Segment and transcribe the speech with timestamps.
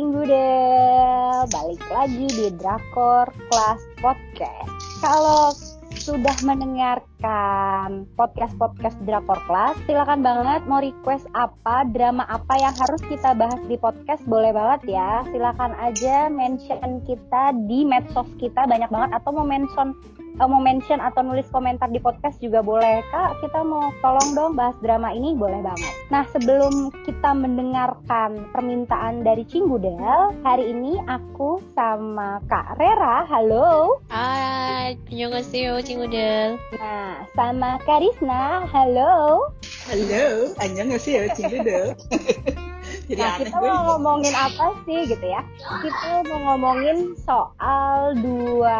[0.00, 4.72] Cinggudel, balik lagi di Drakor Class Podcast.
[5.04, 5.52] Kalau
[5.92, 13.36] sudah mendengarkan podcast-podcast Drakor Class, silakan banget mau request apa, drama apa yang harus kita
[13.36, 15.20] bahas di podcast, boleh banget ya.
[15.36, 19.92] Silakan aja mention kita di medsos kita banyak banget atau mau mention
[20.38, 23.02] uh, mau mention atau nulis komentar di podcast juga boleh.
[23.10, 25.94] Kak, kita mau tolong dong bahas drama ini, boleh banget.
[26.12, 33.98] Nah, sebelum kita mendengarkan permintaan dari Cinggudel, hari ini aku sama Kak Rera, halo.
[34.12, 36.60] Hai, annyeonghaseyo Cingudel.
[36.78, 39.50] Nah, sama Karisna, halo.
[39.90, 41.96] Halo, annyeonghaseyo Cinggudel.
[43.10, 43.66] Jadi nah, aneh kita gue.
[43.66, 45.42] mau ngomongin apa sih gitu ya?
[45.82, 48.78] Kita mau ngomongin soal dua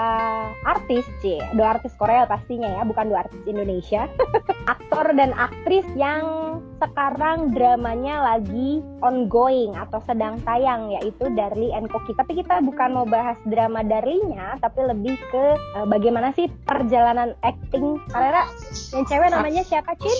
[0.62, 1.42] artis, C.
[1.58, 4.06] Dua artis Korea pastinya ya, bukan dua artis Indonesia.
[4.78, 12.14] Aktor dan aktris yang sekarang dramanya lagi ongoing atau sedang tayang yaitu Darlie and Koki.
[12.14, 17.98] Tapi kita bukan mau bahas drama Darlie-nya, tapi lebih ke eh, bagaimana sih perjalanan acting
[18.14, 18.46] Karena
[18.94, 20.18] yang cewek namanya siapa, Cin?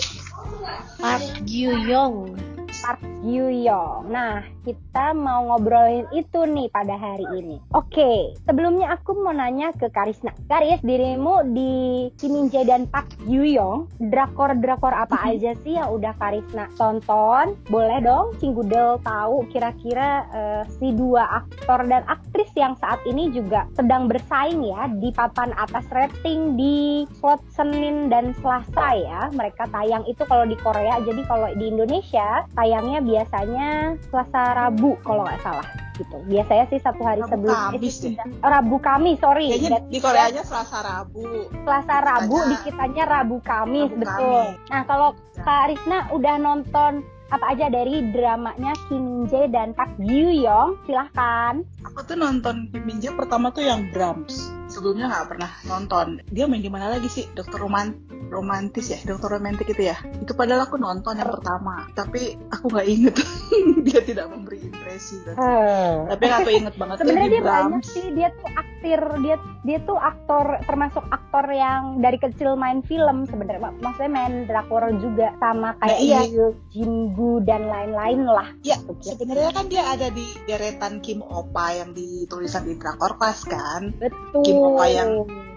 [0.99, 2.50] Park Gyu Young.
[2.79, 4.09] Park Gyu Young.
[4.09, 7.61] Nah, kita mau ngobrolin itu nih pada hari ini.
[7.75, 10.33] Oke, sebelumnya aku mau nanya ke Karisna.
[10.47, 15.91] Karis, dirimu di Kim Min Jae dan Park Gyu Young, drakor-drakor apa aja sih yang
[15.91, 17.59] udah Karisna tonton?
[17.67, 23.67] Boleh dong Cinggudel tahu kira-kira eh, si dua aktor dan aktris yang saat ini juga
[23.71, 26.77] sedang bersaing ya di papan atas rating di
[27.15, 29.21] slot Senin dan Selasa ya.
[29.29, 33.69] Mereka tayang itu kalau di Korea, jadi kalau di Indonesia tayangnya biasanya
[34.05, 36.17] Selasa Rabu kalau nggak salah gitu.
[36.25, 37.93] Biasanya sih satu hari Rabu sebelum Kamis itu deh.
[38.15, 39.47] sudah- oh, Rabu Kamis, sorry.
[39.49, 41.23] Kayaknya di Koreanya Selasa Rabu.
[41.61, 44.43] Selasa Rabu di kitanya Rabu Kamis Rabu betul.
[44.49, 44.67] Kamis.
[44.67, 45.43] Nah kalau Ya.
[45.43, 46.91] Kak Risna udah nonton
[47.31, 51.63] apa aja dari dramanya Kim Jae dan Park Gyu Young, silahkan.
[51.83, 54.37] Aku tuh nonton Kim Min Jae pertama tuh yang Brahms.
[54.67, 56.21] Sebelumnya nggak pernah nonton.
[56.27, 57.27] Dia main di mana lagi sih?
[57.29, 57.91] Dokter roman
[58.31, 59.99] romantis ya, dokter romantik itu ya.
[60.15, 63.15] Itu padahal aku nonton yang pertama, tapi aku nggak inget
[63.85, 65.19] dia tidak memberi impresi.
[65.27, 67.87] Tapi yang aku inget banget tuh Sebenarnya di dia banyak Brahms.
[67.89, 73.27] sih, dia tuh aktir, dia dia tuh aktor termasuk aktor yang dari kecil main film
[73.27, 73.59] sebenarnya.
[73.61, 76.21] Mak- Maksudnya main drakor juga sama kayak Nah, iya.
[76.23, 78.47] Yu, Jingu dan lain-lain lah.
[78.61, 79.11] Ya, Gitu.
[79.11, 83.95] sebenarnya kan dia ada di deretan Kim Opa yang ditulisan di Drakor Class kan.
[83.95, 84.43] Betul.
[84.43, 85.11] Kim Opa yang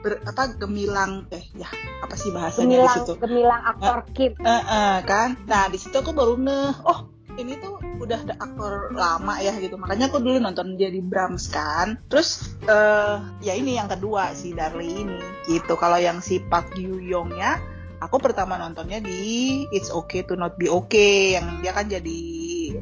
[0.05, 1.65] Ber, apa gemilang eh ya
[2.05, 3.13] apa sih bahasanya di gemilang, situ?
[3.17, 4.33] gemilang aktor Kim.
[4.37, 5.41] Eh, eh, kan.
[5.49, 7.09] Nah, di situ aku baru ngeh, oh
[7.41, 9.81] ini tuh udah ada aktor lama ya gitu.
[9.81, 11.97] Makanya aku dulu nonton dia di Brahms kan.
[12.13, 15.75] Terus eh ya ini yang kedua si Darlie ini gitu.
[15.81, 17.59] Kalau yang si Park Gyu Young-nya
[18.05, 22.21] aku pertama nontonnya di It's Okay to Not Be Okay yang dia kan jadi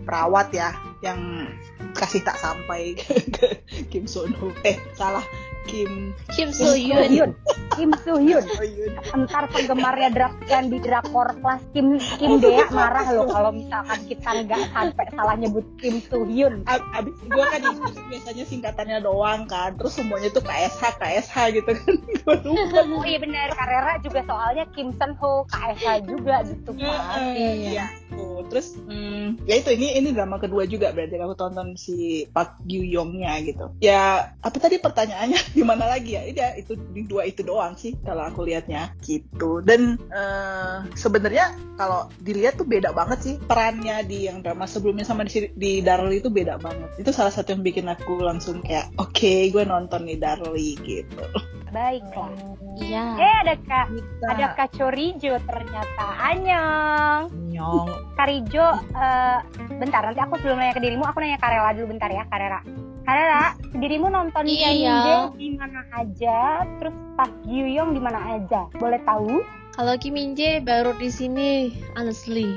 [0.02, 0.74] perawat ya
[1.06, 1.46] yang
[1.90, 2.94] kasih tak sampai
[3.36, 4.54] ke Kim Son Ho.
[4.62, 5.24] Eh, salah.
[5.66, 7.34] Kim Kim Kim So Soo Hyun.
[7.76, 8.44] Kim Soo Hyun.
[8.44, 8.92] Oh, Yoon.
[9.26, 14.30] Ntar penggemarnya drak yang di drakor kelas Kim Kim Dea marah loh kalau misalkan kita
[14.46, 16.62] nggak sampai salah nyebut Kim Soo Hyun.
[16.68, 17.60] Ab- abis gue kan
[18.08, 23.18] biasanya singkatannya doang kan terus semuanya tuh KSH KSH gitu kan gue lupa Oh iya
[23.18, 27.34] benar, Carrera juga soalnya Kim Sen Ho, KSH juga gitu kan.
[27.34, 27.90] Iya.
[28.12, 32.62] Tuh, terus hmm, ya itu ini ini drama kedua juga berarti aku tonton si Park
[32.62, 33.74] Gyu Young-nya gitu.
[33.82, 36.22] Ya apa tadi pertanyaannya gimana lagi ya?
[36.24, 39.60] Iya itu di dua itu doang sih kalau aku lihatnya gitu.
[39.60, 45.28] Dan eh, sebenarnya kalau dilihat tuh beda banget sih perannya di yang drama sebelumnya sama
[45.28, 46.90] di, di Darlie itu beda banget.
[46.98, 51.24] Itu salah satu yang bikin aku langsung kayak oke gue nonton nih Darlie gitu.
[51.72, 52.28] Baiklah.
[52.76, 53.04] Iya.
[53.16, 56.06] Eh ada Kak, Kita ada Kak Chorijo ternyata.
[56.20, 57.28] Anyong.
[57.52, 59.38] nyong Karijo, eh,
[59.76, 62.60] bentar nanti aku sebelum nanya ke dirimu, aku nanya Karela dulu bentar ya, Karela.
[63.02, 64.70] Karela, dirimu nonton Iya.
[64.72, 68.70] Yeonjin di mana aja, terus Park Young di mana aja?
[68.78, 69.42] Boleh tahu?
[69.72, 72.54] Kalau Kim Min Jae baru di sini, honestly.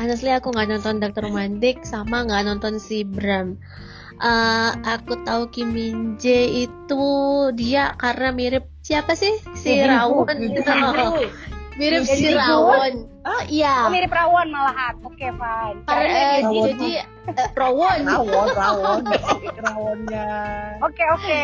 [0.00, 1.28] Honestly aku nggak nonton Dr.
[1.28, 3.58] Romantic sama nggak nonton si Bram.
[4.22, 7.04] Eh, aku tahu Kim Min Jae itu
[7.58, 10.62] dia karena mirip siapa sih si gitu.
[11.74, 12.30] Mirip si.
[12.30, 13.08] Rawon.
[13.22, 13.86] Oh Oh, iya.
[13.88, 14.94] mirip Rawon malahan.
[15.00, 15.78] Oke, fine.
[15.82, 16.90] Karena Karena eh, dia- jadi
[17.28, 17.98] eh, Rawon.
[18.02, 19.00] rawon rawon
[19.66, 20.26] rawonnya
[20.80, 21.40] Oke, oke.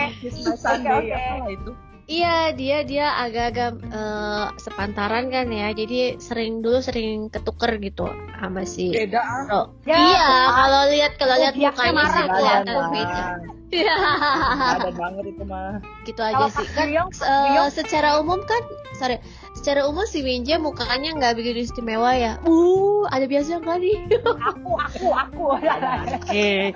[0.51, 0.59] Oke.
[0.59, 1.73] apalah itu
[2.09, 5.69] Iya, dia dia agak-agak eh, sepantaran kan ya.
[5.71, 9.77] Jadi sering dulu sering ketuker gitu sama si beda Ro.
[9.85, 13.25] Ya, iya, kalau lihat kalau Oh, lihat mukanya marah sih kelihatan beda.
[13.69, 13.93] Iya.
[14.81, 16.65] ada banget itu mah gitu aja sih.
[16.73, 17.13] Kan Young,
[17.69, 18.65] secara umum kan
[18.97, 19.21] sorry,
[19.59, 22.39] secara umum si Minje mukanya nggak begitu istimewa ya.
[22.47, 24.07] Uh, ada biasa kali.
[24.23, 25.45] aku aku aku
[26.31, 26.71] Eh,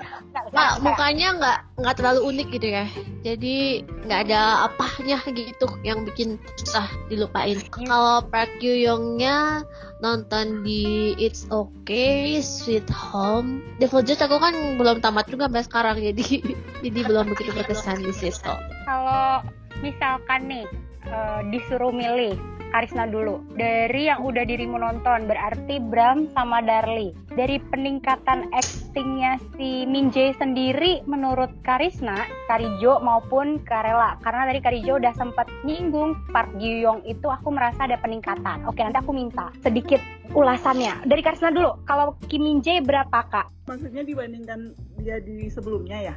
[0.51, 2.85] nggak mukanya nggak nggak terlalu unik gitu ya.
[3.23, 7.63] Jadi nggak ada apanya gitu yang bikin susah dilupain.
[7.71, 9.63] Kalau Park Yoo Youngnya
[10.03, 15.95] nonton di It's Okay, Sweet Home, Devil Judge aku kan belum tamat juga sampai sekarang
[16.03, 16.43] jadi
[16.83, 18.51] jadi belum begitu berkesan di situ.
[18.83, 19.39] kalau
[19.79, 20.67] misalkan nih
[21.07, 23.45] eh, disuruh milih Karisna dulu.
[23.53, 30.33] Dari yang udah dirimu nonton berarti Bram sama Darli dari peningkatan actingnya si Min Jae
[30.33, 34.17] sendiri menurut Karisna Karijo maupun Karela.
[34.25, 38.65] Karena tadi Karijo udah sempat nyinggung Park Ji Young itu aku merasa ada peningkatan.
[38.65, 40.01] Oke nanti aku minta sedikit
[40.33, 41.05] ulasannya.
[41.05, 43.69] Dari Karisna dulu kalau Kim Min Jae berapa kak?
[43.69, 46.15] Maksudnya dibandingkan dia di sebelumnya ya?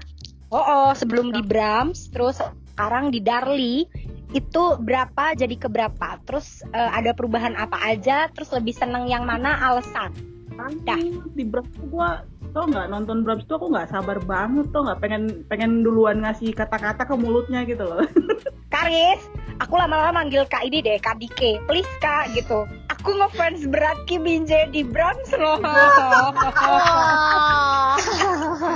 [0.49, 2.39] Oh, oh, sebelum di Brahms, terus
[2.71, 3.83] sekarang di Darli
[4.35, 6.19] itu berapa jadi ke berapa?
[6.27, 8.27] Terus eh, ada perubahan apa aja?
[8.35, 10.15] Terus lebih seneng yang mana alasan?
[10.57, 10.97] Dah.
[11.37, 12.25] di tuh gua
[12.57, 16.57] tau nggak nonton Brams tuh aku nggak sabar banget tuh nggak pengen pengen duluan ngasih
[16.57, 18.01] kata-kata ke mulutnya gitu loh
[18.73, 19.23] Karis,
[19.63, 21.63] aku lama-lama manggil Kak ini deh, Kak Dike.
[21.71, 22.67] Please Kak gitu.
[23.07, 25.63] Aku ngefans berat Kim Min Jae di Brahms loh.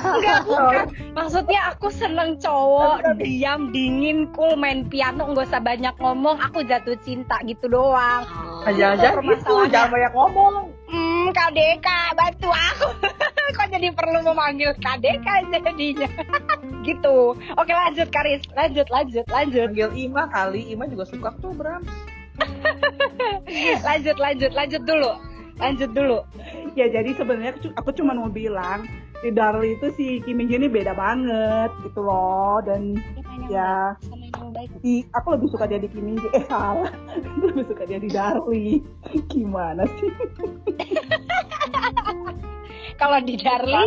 [0.06, 0.86] Enggak bukan.
[1.18, 6.38] Maksudnya aku seneng cowok, diam, dingin, cool, main piano, nggak usah banyak ngomong.
[6.46, 8.22] Aku jatuh cinta gitu doang.
[8.70, 9.72] aja-aja gitu Permasalahannya.
[9.74, 10.54] jangan banyak ngomong
[10.86, 12.86] Hmm, Deka, bantu aku.
[13.58, 16.06] Kok jadi perlu memanggil Deka jadinya?
[16.86, 17.34] gitu.
[17.34, 21.90] Oke lanjut Karis, lanjut, lanjut, lanjut, panggil Ima kali Ima juga suka tuh Brams
[23.86, 25.10] lanjut, lanjut, lanjut dulu,
[25.58, 26.18] lanjut dulu.
[26.78, 28.86] ya jadi sebenarnya aku, cu- aku cuma mau bilang
[29.20, 32.64] di Darli itu si Kim Min ini beda banget gitu loh.
[32.64, 32.96] Dan
[33.52, 33.92] ya
[34.40, 34.70] yang baik.
[34.80, 36.88] di aku lebih suka dia di Kim Min eh salah.
[37.36, 38.80] Aku lebih suka dia di Darli
[39.28, 40.10] gimana sih?
[43.00, 43.84] Kalau di Darli,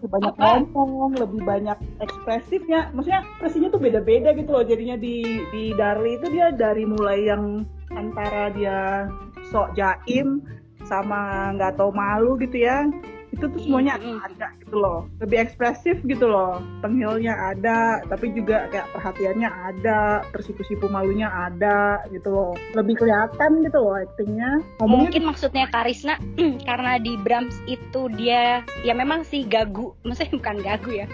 [0.00, 0.64] lebih banyak Apa?
[0.72, 2.88] ngomong lebih banyak ekspresifnya.
[2.96, 4.64] Maksudnya ekspresinya tuh beda-beda gitu loh.
[4.64, 9.12] Jadinya di di Darli itu dia dari mulai yang antara dia
[9.52, 10.40] sok jaim
[10.88, 12.88] sama nggak tahu malu gitu ya
[13.30, 18.90] itu tuh semuanya ada gitu loh lebih ekspresif gitu loh tenghilnya ada tapi juga kayak
[18.94, 25.64] perhatiannya ada tersipu-sipu malunya ada gitu loh lebih kelihatan gitu loh aktingnya ngomongnya mungkin maksudnya
[25.70, 26.14] Karisna
[26.68, 31.06] karena di Brahms itu dia ya memang sih gagu, maksudnya bukan gagu ya.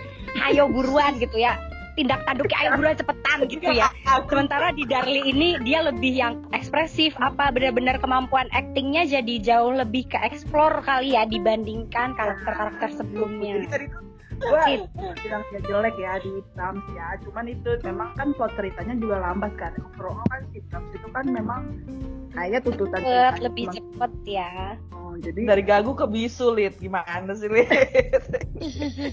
[0.44, 1.56] Ayo buruan gitu ya.
[1.96, 3.88] Tindak tanduknya ayo buruan cepetan gitu ya.
[4.28, 6.34] Sementara di Darli ini dia lebih yang
[6.76, 12.98] ekspresif apa benar-benar kemampuan aktingnya jadi jauh lebih ke explore kali ya dibandingkan karakter-karakter Jadi
[13.00, 13.54] sebelumnya.
[13.64, 14.04] tadi tuh
[14.36, 14.76] gue
[15.24, 19.56] bilang dia jelek ya di Brahms ya cuman itu memang kan plot ceritanya juga lambat
[19.56, 21.62] kan overall kan si Brahms itu kan memang
[22.30, 24.52] kayak tuntutan Cepet, lebih cuma- cepet ya.
[24.92, 27.72] oh, jadi dari gagu ke bisu lit gimana sih lit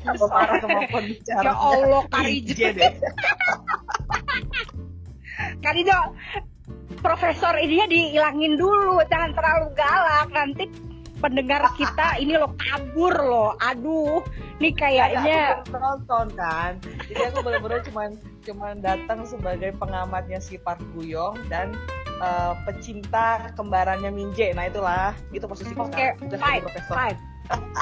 [0.03, 2.51] apa parah kemampuan bicara Ya Allah Karijo.
[2.53, 2.93] Iya deh.
[5.63, 5.97] Karijo
[7.03, 10.27] Profesor ininya dihilangin dulu Jangan terlalu galak.
[10.31, 10.63] Nanti
[11.23, 13.51] pendengar kita ini lo kabur loh.
[13.63, 14.23] Aduh
[14.63, 16.79] Nih kayaknya aku nonton kan?
[17.09, 18.09] Jadi aku bener-bener cuman
[18.43, 21.75] cuman datang sebagai pengamatnya si Park Guyong dan
[22.21, 25.11] eh, pecinta kembarannya Minje nah itulah.
[25.35, 25.91] Itu sekarang.
[25.91, 26.95] Udah jadi five, profesor.
[26.95, 27.17] five.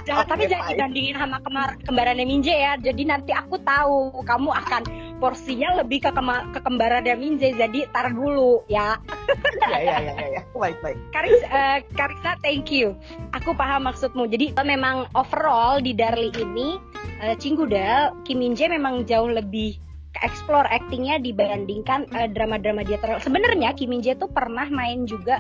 [0.09, 2.73] Jangan, tapi Oke, jangan dibandingin sama kemar kembarannya Minje ya.
[2.79, 4.81] Jadi nanti aku tahu kamu akan
[5.21, 7.53] porsinya lebih ke, kema- ke kembarannya Minje.
[7.53, 8.97] Jadi tar dulu ya.
[9.71, 10.41] ya ya ya ya, ya.
[10.57, 12.97] baik baik Karis, eh, Karisa, thank you.
[13.37, 14.25] Aku paham maksudmu.
[14.25, 16.81] Jadi memang overall di Darli ini,
[17.21, 19.77] eh, Cinggudel, Kim Min Jae memang jauh lebih
[20.11, 23.21] ke explore actingnya dibandingkan eh, drama-drama dia terlalu.
[23.21, 25.37] Sebenarnya Kim Min Jae tuh pernah main juga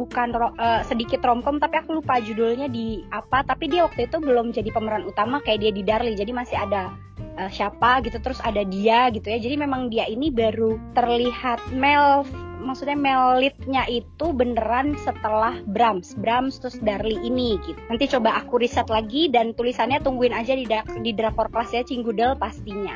[0.00, 4.16] bukan ro- eh, sedikit romcom tapi aku lupa judulnya di apa tapi dia waktu itu
[4.16, 6.96] belum jadi pemeran utama kayak dia di Darli jadi masih ada
[7.38, 9.38] eh, siapa gitu terus ada dia gitu ya.
[9.38, 12.26] Jadi memang dia ini baru terlihat male
[12.60, 16.12] maksudnya male lead-nya itu beneran setelah Brahms.
[16.20, 17.80] Brahms terus Darli ini gitu.
[17.88, 21.82] Nanti coba aku riset lagi dan tulisannya tungguin aja di da- di drakor kelas ya
[21.82, 22.94] Cinggudel pastinya.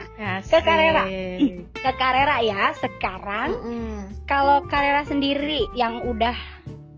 [0.53, 1.05] Ke Karera.
[1.73, 3.49] ke Karera ya sekarang.
[3.57, 3.97] Mm-mm.
[4.25, 6.37] kalau Karera sendiri yang udah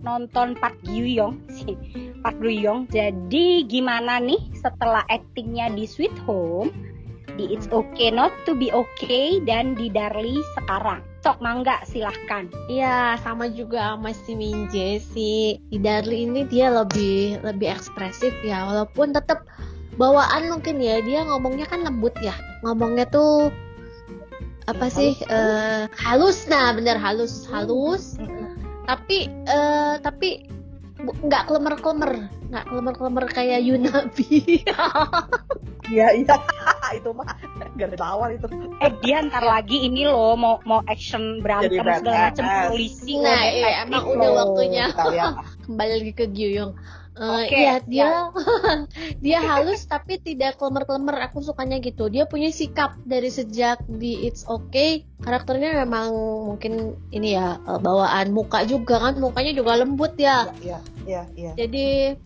[0.02, 1.74] nonton Park Gyu-young si
[2.22, 6.70] Park Gyu-young jadi gimana nih setelah aktingnya di Sweet Home
[7.36, 11.04] di It's Okay Not to Be Okay dan di Darli sekarang.
[11.20, 12.48] Sok mangga silahkan.
[12.66, 18.64] Iya, sama juga sama si Minje si di Darli ini dia lebih lebih ekspresif ya,
[18.64, 19.44] walaupun tetap
[20.00, 23.52] bawaan mungkin ya dia ngomongnya kan lembut ya, ngomongnya tuh
[24.66, 26.48] apa sih eh, halus.
[26.48, 28.16] Nah bener halus halus.
[28.86, 30.46] Tapi eh tapi
[30.96, 34.62] nggak klemer-klemer nggak klemer-klemer kayak Yunabi.
[35.86, 36.34] Iya iya
[36.94, 37.26] itu mah.
[37.74, 38.46] Gak ada lawan itu.
[38.82, 43.68] Eh dia ntar lagi ini loh mau mau action berantem segala macam polisi Nah, iya,
[43.88, 44.84] emang udah waktunya.
[44.92, 45.34] Kita lihat.
[45.66, 46.72] kembali lagi ke Gyuyong
[47.16, 48.28] Eh, Oke, iya dia
[49.24, 51.16] dia halus tapi tidak klemer-klemer.
[51.24, 52.12] Aku sukanya gitu.
[52.12, 55.08] Dia punya sikap dari sejak di It's Okay.
[55.24, 56.12] Karakternya memang
[56.52, 59.16] mungkin ini ya eh, bawaan muka juga kan.
[59.16, 60.52] Mukanya juga lembut ya.
[60.60, 60.78] Iya
[61.08, 61.52] iya iya.
[61.56, 62.18] jadi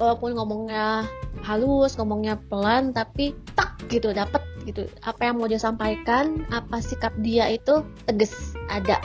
[0.00, 1.06] walaupun ngomongnya
[1.42, 3.34] halus ngomongnya pelan tapi
[3.90, 9.02] gitu dapet gitu apa yang mau dia sampaikan apa sikap dia itu tegas ada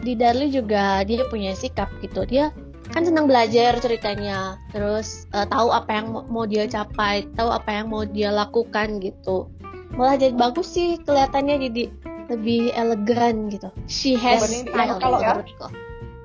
[0.00, 2.50] di Darli juga dia punya sikap gitu dia
[2.90, 7.86] kan senang belajar ceritanya terus eh, tahu apa yang mau, dia capai tahu apa yang
[7.92, 9.46] mau dia lakukan gitu
[9.94, 11.84] malah jadi bagus sih kelihatannya jadi
[12.30, 15.68] lebih elegan gitu she has style kalau- gitu menurutku.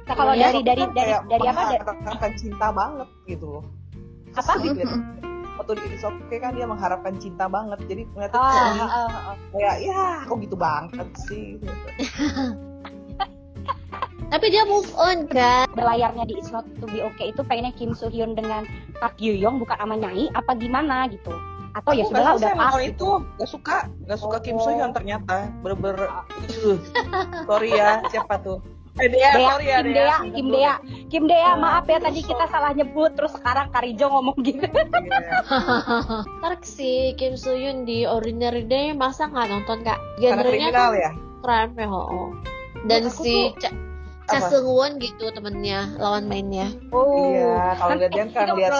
[0.05, 1.81] Nah, kalau Ya, dari dari dari dari apa?
[1.81, 3.63] Dari, cinta banget gitu loh.
[4.37, 4.61] Apa?
[4.61, 4.85] Gitu.
[5.55, 7.79] Waktu di It's Okay kan dia mengharapkan cinta banget.
[7.87, 9.35] Jadi ternyata Ah, kayak, ah, ah, ah.
[9.55, 11.45] kayak ya kok gitu banget sih.
[14.25, 17.93] tapi dia move on kan berlayarnya di It's Not To Be Okay itu pengennya Kim
[17.93, 18.65] Soo Hyun dengan
[18.97, 21.31] Park Yoo Young bukan sama Nyai apa gimana gitu
[21.75, 22.89] atau ya Aku sudahlah nggak udah pas gitu.
[22.89, 23.07] itu
[23.37, 24.63] gak suka gak suka Kim Oh.
[24.65, 26.25] Soo Hyun ternyata bener-bener uh,
[27.45, 28.59] sorry ya siapa tuh
[28.95, 30.73] eh Dea, Dea, sorry ya Kim Dea, Kim Dea,
[31.11, 34.63] Kim Dea, maaf ya tadi kita salah nyebut terus sekarang Karijo ngomong gitu.
[34.63, 35.43] Iya.
[36.39, 39.99] Ntar si Kim Soo Hyun di Ordinary Day masa nggak nonton kak?
[40.17, 41.11] Genrenya kan ya
[41.43, 42.31] crime ya, ho.
[42.87, 43.73] Dan Aku si tuh-
[44.25, 44.41] Cha?
[44.41, 46.73] Seung Won gitu temennya lawan mainnya.
[46.89, 47.29] Oh.
[47.29, 48.71] iya kalau lihat dia kan lihat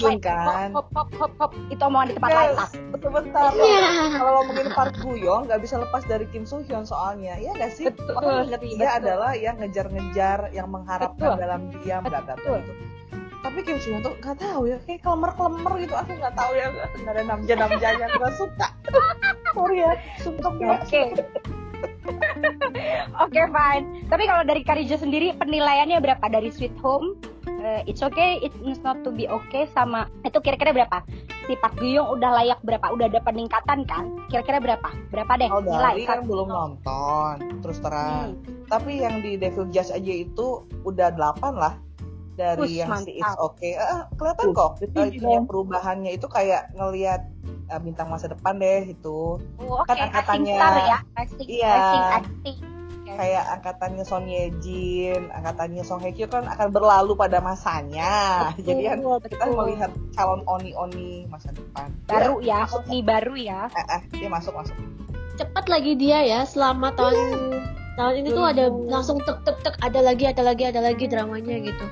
[0.00, 0.18] Shin lain.
[0.18, 2.56] kan Hop hop hop hop itu omongan di tempat Yes, lain
[2.88, 3.10] betul
[3.54, 3.88] Iya.
[4.16, 7.84] kalau ngomongin Park Young nggak bisa lepas dari Kim Soo Hyun soalnya iya nggak sih
[7.92, 8.98] Betul, orang ingat sih, dia betul.
[8.98, 11.40] adalah yang ngejar-ngejar yang mengharapkan Betul.
[11.40, 12.58] dalam diam bla bla bla Betul.
[12.60, 12.72] gitu
[13.44, 16.66] tapi Kim Soo Hyun tuh nggak tahu ya kayak klemer-klemer gitu aku nggak tahu ya
[16.72, 18.68] nggak ada namja namjanya nggak suka
[19.52, 20.80] sorry ya sumpah nggak
[22.44, 22.90] Oke.
[23.24, 23.84] Oke, fine.
[24.06, 27.16] Tapi kalau dari Karijo sendiri penilaiannya berapa dari Sweet Home?
[27.64, 31.00] eh, it's okay, it's not to be okay sama itu kira-kira berapa?
[31.44, 32.88] Si Park Goo Young udah layak berapa?
[32.88, 34.04] Udah ada peningkatan kan?
[34.28, 34.88] Kira-kira berapa?
[35.08, 36.04] Berapa deh Oh, nilai?
[36.04, 38.64] kan belum nonton terus terang Hmm.
[38.66, 40.46] tapi yang di Devil Judge aja itu
[40.82, 41.80] udah 8 lah
[42.34, 43.46] dari Wih, yang si It's mantap.
[43.48, 45.28] Okay Eh, kelihatan kok berarti eh, bisa.
[45.28, 47.20] yang perubahannya itu kayak ngelihat
[47.64, 50.10] eh, bintang masa depan deh itu Oh, Oke, Kan acting
[50.42, 51.72] angkatannya- star ya, acting, Iya.
[51.72, 52.56] acting, acting.
[53.04, 53.12] Oke.
[53.14, 58.48] kayak angkatannya Son Ye Jin, angkatannya Song Hye Kyo kan akan berlalu pada masanya.
[58.50, 59.54] Betul, Jadi kan kita betul.
[59.54, 61.92] melihat calon oni-oni masa depan.
[62.04, 63.68] baru ya, Oni baru ya.
[63.70, 64.74] Eh, eh, dia masuk masuk.
[65.34, 67.14] Cepat lagi dia ya selama tahun
[67.94, 71.56] tahun ini tuh ada langsung tek tek tek ada lagi ada lagi ada lagi dramanya
[71.60, 71.86] gitu.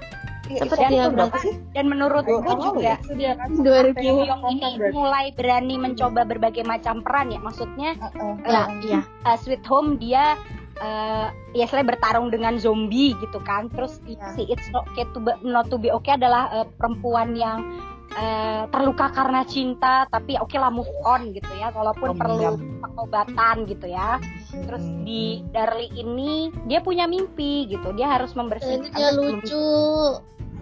[0.53, 1.55] Iya, Cepet itu dia berapa sih?
[1.73, 2.97] Dan menurut Dua gue tahun lalu juga ya?
[3.13, 7.39] dia kan 2000 Kim Young ini mulai berani mencoba berbagai macam peran ya.
[7.39, 8.35] Maksudnya Eh, eh.
[8.47, 9.01] Ya, iya.
[9.23, 10.37] uh, Sweet Home dia
[10.79, 13.67] uh, ya selain bertarung dengan zombie gitu kan.
[13.69, 14.29] Terus Ya.
[14.31, 17.65] si It's Not, okay to be, Not to Be Okay adalah uh, perempuan yang
[18.13, 22.51] uh, terluka karena cinta tapi oke lah move on gitu ya walaupun Oh, perlu iya.
[22.79, 24.21] pengobatan gitu ya.
[24.53, 25.01] Terus Hmm.
[25.03, 26.33] di Darli ini
[26.67, 27.89] dia punya mimpi gitu.
[27.93, 29.69] Dia harus membersihkan Rambutnya lucu.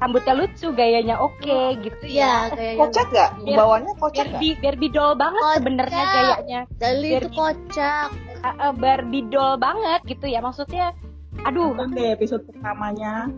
[0.00, 2.48] Rambutnya lucu, gayanya oke gitu ya.
[2.48, 2.80] Ya, kayaknya.
[2.80, 3.30] Kocak nggak?
[3.52, 4.40] Bawanya kocak nggak?
[4.40, 5.56] Barbie, Barbie doll banget Kocak.
[5.56, 6.60] sebenarnya gayanya.
[6.74, 8.08] Dali itu Biar- kocak.
[8.40, 10.40] Uh, uh, Barbie doll banget gitu ya.
[10.40, 10.96] Maksudnya
[11.40, 13.28] aduh nonton deh episode pertamanya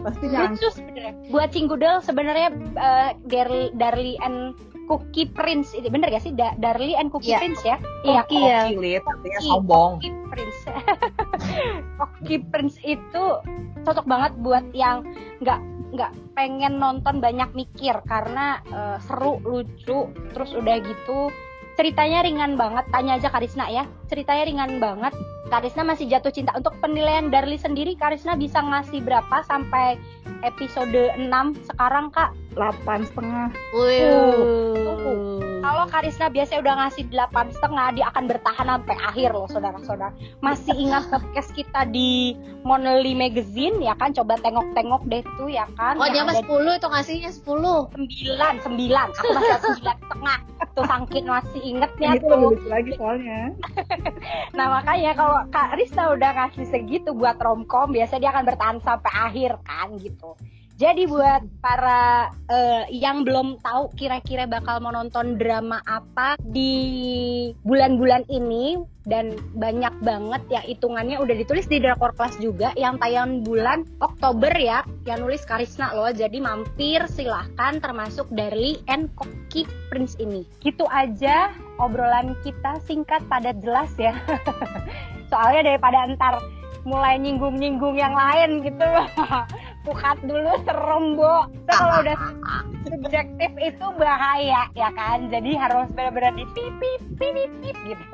[0.00, 1.12] pasti lucu sebenarnya.
[1.28, 6.92] Buat Cinggudel sebenarnya uh, Darli, Darli and Cookie Prince itu bener gak sih Da- Darli
[6.92, 7.38] and Cookie Iya.
[7.38, 7.76] Prince ya?
[8.02, 8.58] Iya, Cookie ya.
[8.66, 9.92] Kilit, artinya Cookie, sombong.
[9.94, 10.60] Cookie Prince.
[11.98, 13.24] Cookie Prince itu
[13.80, 15.04] cocok banget buat yang
[15.38, 21.30] nggak nggak pengen nonton banyak mikir karena uh, seru lucu terus udah gitu.
[21.78, 23.88] Ceritanya ringan banget tanya aja Karisna ya.
[24.10, 25.16] Ceritanya ringan banget
[25.48, 26.52] Karisna masih jatuh cinta.
[26.54, 29.96] Untuk penilaian Darli sendiri Karisna bisa ngasih berapa sampai
[30.44, 31.26] episode 6
[31.72, 33.48] sekarang kak delapan setengah.
[33.72, 35.39] Wuh.
[35.80, 40.12] Kalau Karisna biasanya udah ngasih delapan setengah dia akan bertahan sampai akhir loh saudara-saudara.
[40.44, 42.36] Masih ingat podcast kita di
[42.68, 44.12] Monthly Magazine ya kan?
[44.12, 45.96] Coba tengok-tengok deh tuh ya kan?
[45.96, 49.06] Oh dia mah 10 itu ngasihnya 10 sembilan sembilan.
[49.08, 50.38] Aku masih sembilan setengah.
[50.76, 52.36] Tuh sangkin masih ingetnya ini tuh.
[52.36, 53.40] lucu lagi soalnya.
[54.52, 59.12] Nah makanya kalau Kak Rista udah ngasih segitu buat romcom biasanya dia akan bertahan sampai
[59.16, 60.36] akhir kan gitu
[60.80, 66.72] Jadi buat para eh, yang belum tahu kira-kira bakal mau nonton drama apa di
[67.68, 73.44] bulan-bulan ini dan banyak banget ya hitungannya udah ditulis di Drakor Class juga yang tayang
[73.44, 76.08] bulan Oktober ya yang nulis Karisna loh.
[76.16, 80.48] Jadi mampir silahkan termasuk Darly and Koki Prince ini.
[80.64, 84.16] Gitu aja obrolan kita singkat padat jelas ya.
[85.28, 86.40] Soalnya daripada ntar
[86.88, 88.88] mulai nyinggung-nyinggung yang lain gitu
[89.80, 92.16] pukat dulu serem bo so, kalau udah
[92.82, 98.04] subjektif itu bahaya ya kan jadi harus benar-benar di pip pip pip pip, pip, gitu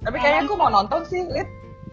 [0.00, 1.46] Tapi kayaknya aku mau nonton sih, Lid.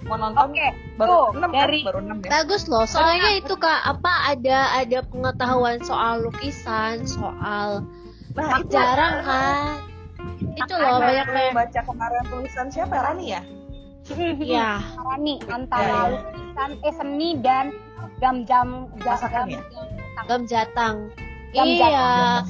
[0.05, 1.89] Mau nonton oke baru tuh, 6 dari- kan?
[1.89, 2.29] Baru 6 ya.
[2.31, 7.83] Bagus loh, soalnya itu kak apa ada ada pengetahuan soal lukisan, soal
[8.31, 9.81] Nah, itu jarang kan.
[10.53, 13.41] Itu loh banyak yang baca kemarin tulisan siapa Rani ya?
[14.39, 16.01] ya antara nih Ya, antara ya.
[16.15, 17.65] lukisan eh seni dan
[18.17, 19.61] jam-jam Masakan jam ya?
[20.25, 20.95] gam jatang.
[21.53, 22.43] Jam iya.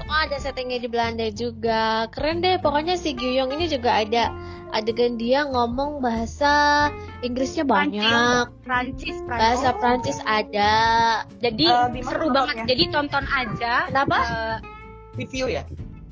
[0.00, 2.10] Kan ada settingnya di Belanda juga.
[2.10, 4.32] Keren deh, pokoknya si Gyuyong ini juga ada
[4.70, 6.88] adegan dia ngomong bahasa
[7.26, 10.74] Inggrisnya banyak, Prancis bahasa Prancis Prancis ada.
[11.42, 14.18] jadi di mana seru banget jadi tonton aja Kenapa?
[14.22, 14.56] Eh,
[15.18, 15.66] Di view ya?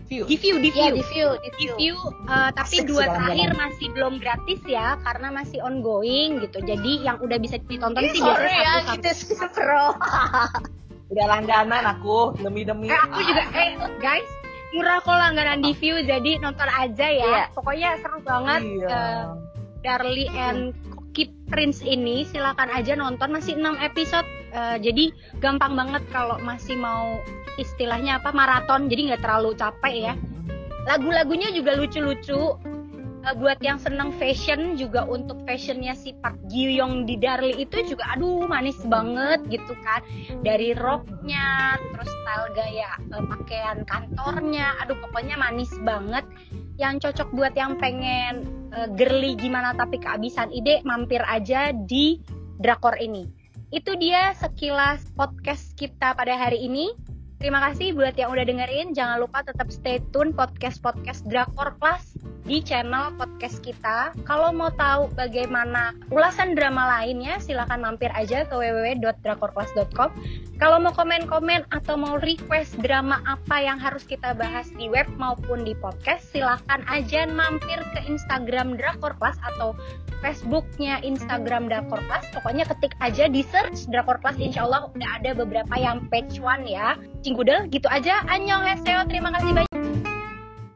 [0.08, 0.24] View.
[0.24, 1.74] di view di Ya view di view, di di view.
[1.76, 3.60] view eh, tapi Asik dua sih terakhir jalan-jalan.
[3.60, 8.18] masih belum gratis ya karena masih ongoing gitu jadi yang udah bisa ditonton Ih, sih
[8.18, 9.86] sorry biasanya ya, satu gitu sih bro.
[11.08, 12.84] Udah langganan aku demi-demi.
[12.86, 14.28] Eh, aku juga eh guys
[14.70, 17.42] murah kok langganan di view jadi nonton aja ya Iya.
[17.52, 18.88] pokoknya seru banget Iya.
[18.88, 19.24] eh,
[19.78, 20.76] Darly and
[21.18, 23.34] Koki Prince ini silakan aja nonton.
[23.34, 25.04] Masih 6 episode Eh, jadi
[25.44, 27.20] gampang banget kalau masih mau
[27.60, 28.88] istilahnya apa maraton.
[28.88, 30.14] Jadi nggak terlalu capek ya.
[30.88, 32.56] Lagu-lagunya juga lucu-lucu.
[33.28, 37.76] Eh, buat yang seneng fashion juga untuk fashionnya si Park Ji Young di Darli itu
[37.84, 40.00] juga aduh manis banget gitu kan.
[40.40, 46.24] Dari roknya terus style gaya eh, pakaian kantornya aduh pokoknya manis banget
[46.78, 52.22] yang cocok buat yang pengen eh, girly gimana tapi kehabisan ide mampir aja di
[52.62, 53.26] drakor ini.
[53.68, 56.94] Itu dia sekilas podcast kita pada hari ini.
[57.38, 58.96] Terima kasih buat yang udah dengerin.
[58.96, 64.16] Jangan lupa tetap stay tune podcast-podcast Drakor Class di channel podcast kita.
[64.24, 70.10] Kalau mau tahu bagaimana ulasan drama lainnya, silahkan mampir aja ke www.drakorclass.com.
[70.58, 75.62] Kalau mau komen-komen atau mau request drama apa yang harus kita bahas di web maupun
[75.62, 79.76] di podcast, silahkan aja mampir ke Instagram Drakor Class atau
[80.18, 82.26] Facebooknya Instagram Drakor Class.
[82.34, 86.66] Pokoknya ketik aja di search Drakor Class, insya Allah udah ada beberapa yang page one
[86.66, 86.98] ya.
[87.22, 88.26] Cinggudel gitu aja.
[88.26, 89.06] Annyeonghaseyo.
[89.06, 89.67] Terima kasih banyak.